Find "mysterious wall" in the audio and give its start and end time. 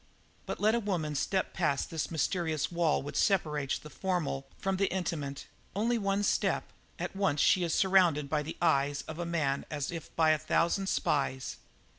2.09-3.03